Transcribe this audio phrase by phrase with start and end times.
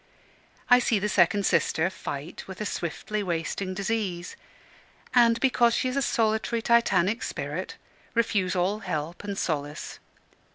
[0.67, 4.35] I see the second sister fight with a swiftly wasting disease;
[5.13, 7.75] and, because she is a solitary Titanic spirit,
[8.15, 9.99] refuse all help and solace.